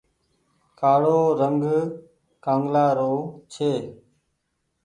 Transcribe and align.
ڪآڙو 0.79 1.19
رنگ 1.41 1.61
ڪآنگلآ 2.45 2.85
رو 2.97 3.13
ڇي۔ 3.53 3.71